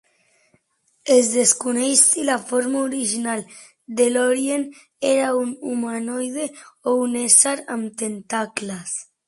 Es 1.15 1.27
desconeix 1.33 2.01
si 2.13 2.23
la 2.29 2.37
forma 2.47 2.79
original 2.87 3.45
de 4.01 4.09
Lorien 4.15 4.65
era 5.13 5.29
un 5.45 5.55
humanoide 5.75 6.51
o 6.81 6.97
un 7.07 7.17
ésser 7.29 7.57
amb 7.79 7.97
tentacles. 8.05 9.01